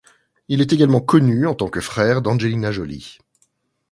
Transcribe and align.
Il 0.47 0.61
est 0.61 0.73
également 0.73 0.99
connu 0.99 1.45
en 1.45 1.53
tant 1.53 1.69
que 1.69 1.79
frère 1.79 2.23
d'Angelina 2.23 2.71
Jolie. 2.71 3.19